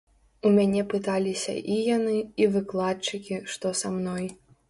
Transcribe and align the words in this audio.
У 0.49 0.51
мяне 0.53 0.79
пыталіся 0.93 1.53
і 1.75 1.75
яны, 1.97 2.15
і 2.45 2.49
выкладчыкі, 2.55 3.37
што 3.57 3.75
са 3.83 3.87
мной. 4.01 4.25